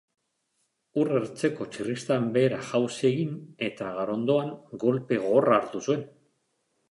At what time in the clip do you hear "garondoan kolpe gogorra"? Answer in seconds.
3.99-5.59